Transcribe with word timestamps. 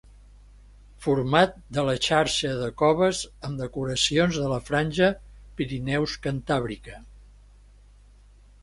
Format 1.05 1.51
de 1.77 1.83
la 1.89 1.93
xarxa 2.05 2.53
de 2.61 2.69
coves 2.83 3.19
amb 3.49 3.61
decoracions 3.65 4.41
de 4.45 4.49
la 4.55 4.61
franja 4.71 5.11
"Pirineus-cantàbrica". 5.61 7.01